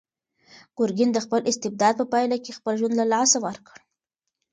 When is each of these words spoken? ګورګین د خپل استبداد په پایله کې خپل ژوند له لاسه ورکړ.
ګورګین 0.77 1.09
د 1.13 1.17
خپل 1.25 1.41
استبداد 1.51 1.93
په 1.99 2.05
پایله 2.11 2.37
کې 2.43 2.57
خپل 2.57 2.73
ژوند 2.79 2.95
له 2.97 3.05
لاسه 3.13 3.37
ورکړ. 3.45 3.77